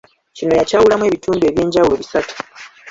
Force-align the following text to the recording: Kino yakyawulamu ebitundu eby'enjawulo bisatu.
Kino 0.35 0.53
yakyawulamu 0.59 1.03
ebitundu 1.05 1.43
eby'enjawulo 1.45 1.95
bisatu. 2.01 2.35